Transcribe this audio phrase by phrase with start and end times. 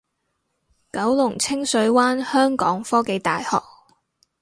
[0.91, 3.57] 九龍清水灣香港科技大學